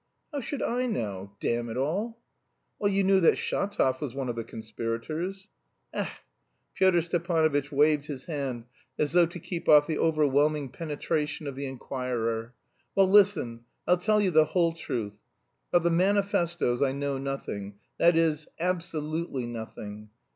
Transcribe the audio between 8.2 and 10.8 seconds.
hand as though to keep off the overwhelming